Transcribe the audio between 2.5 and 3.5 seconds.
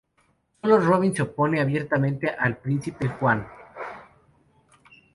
Príncipe Juan.